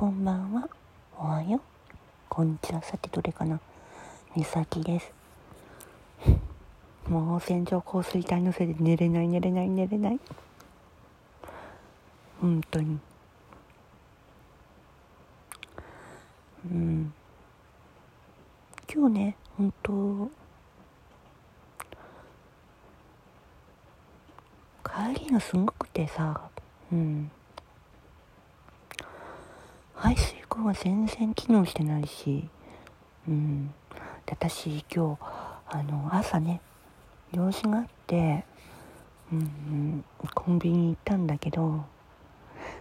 [0.00, 0.66] こんばんは。
[1.18, 1.60] おはよう。
[2.30, 2.82] こんにちは。
[2.82, 3.60] さてどれかな。
[4.34, 5.12] みさきです。
[7.06, 10.20] もう線状降水帯のせいで寝れない寝れない寝れない。
[12.40, 12.98] 本当に。
[16.64, 17.12] うん。
[18.90, 20.30] 今日ね、本当
[24.82, 26.48] 帰りがすごくてさ、
[26.90, 27.30] うん。
[30.02, 32.48] 排水口が全然機能してないし、
[33.28, 33.66] うん。
[34.24, 35.18] で、私今日、
[35.68, 36.62] あの、朝ね、
[37.32, 38.46] 用事があって、
[39.30, 40.02] うん、
[40.34, 41.84] コンビニ行ったんだけど、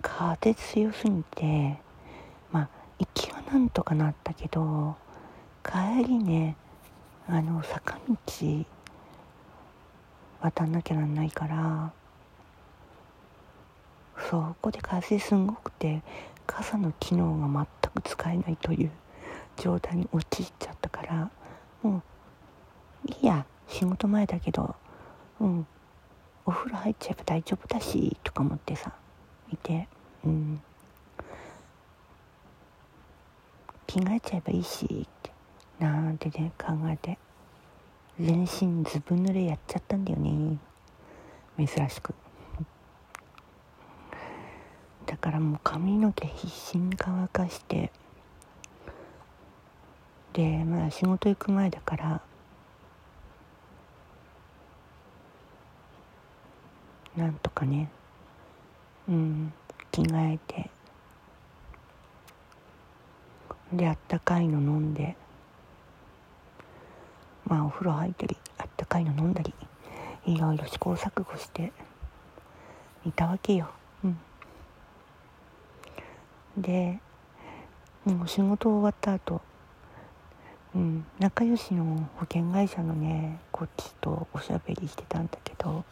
[0.00, 1.76] 風強すぎて、
[2.50, 4.96] まあ、行きはなんとかなったけど、
[5.62, 6.56] 帰りね、
[7.28, 8.16] あの、坂道、
[10.40, 11.92] 渡んなきゃなんないから、
[14.30, 16.02] そこで風すごくて
[16.46, 18.90] 傘の機能が全く使えないという
[19.56, 21.30] 状態に陥っちゃったから
[21.82, 22.02] も
[23.06, 24.74] ういいや仕事前だけど
[25.40, 25.66] うん。
[26.44, 28.92] お風呂入っちゃえば大丈夫だしとか思ってさ
[29.52, 29.88] いて
[30.24, 30.60] うん。
[33.86, 35.30] 着替えちゃえばいいしって
[35.78, 37.18] なんてね考えて。
[38.20, 40.58] 全身ずぶ濡れやっちゃったんだよね。
[41.56, 42.14] 珍しく。
[45.06, 47.90] だからもう髪の毛必死に乾かして
[50.32, 52.22] でまだ仕事行く前だから
[57.16, 57.90] なんとかね
[59.08, 59.52] うん
[59.90, 60.70] 着替えて
[63.72, 65.16] であったかいの飲んで
[67.44, 69.52] まあお風呂入ったりあったかいの飲んだり
[70.26, 71.72] いろいろ試行錯誤して
[73.04, 73.68] いたわけよ。
[76.56, 76.98] で
[78.04, 79.40] もう仕事終わった後、
[80.74, 81.84] うん、仲良しの
[82.16, 85.84] 保険会社のねこっちとおしゃべりしてたんだけど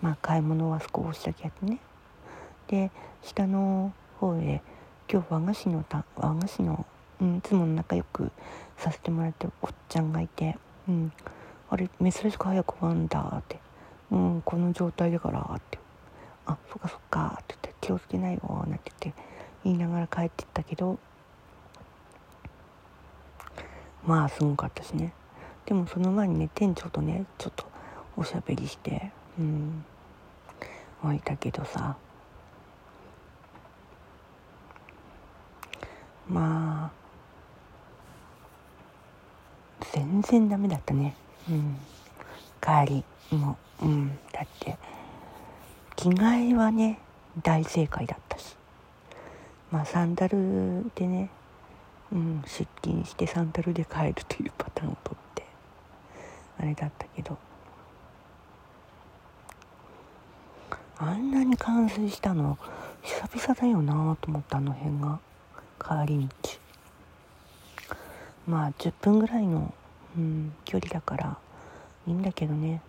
[0.00, 1.78] まあ買い物は少しだけやってね。
[2.68, 2.90] で
[3.22, 4.62] 下の方へ
[5.10, 6.86] 今日和菓子のた和菓子の、
[7.20, 8.30] うん、いつも仲良く
[8.78, 10.56] させてもらってるおっちゃんがいて、
[10.88, 11.12] うん、
[11.70, 13.58] あれ珍しく早く終わんだって、
[14.10, 15.78] うん、この状態だからって。
[16.46, 17.51] あそっかそっかって。
[17.82, 19.22] 気をつけないよなんて言って
[19.64, 20.98] 言いながら帰ってったけど
[24.06, 25.12] まあすごかったしね。
[25.66, 27.66] でもその前にね店長とねちょっと
[28.16, 29.84] おしゃべりしてうん
[31.04, 31.96] 置いたけどさ。
[36.28, 36.90] まあ
[39.92, 41.14] 全然ダメだったね。
[41.50, 41.76] うん。
[42.60, 44.78] 帰りもうんだって
[45.96, 46.98] 着替えはね
[47.40, 48.56] 大正解だったし。
[49.70, 51.30] まあサンダルでね、
[52.12, 55.46] うん、出勤してサンダルで帰るというパターンをとって
[56.58, 57.38] あれだったけど。
[60.98, 62.58] あんなに冠水したの
[63.02, 65.18] 久々だよなと思ったあの辺が。
[65.82, 66.50] 帰り道。
[68.46, 69.74] まあ10分ぐらいの、
[70.16, 71.38] うん、距離だから
[72.06, 72.80] いいんだけどね。